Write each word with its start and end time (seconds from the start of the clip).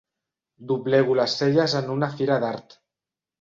Doblego 0.71 1.17
les 1.19 1.35
celles 1.41 1.75
en 1.81 1.93
una 1.97 2.11
fira 2.15 2.41
d'art. 2.47 2.77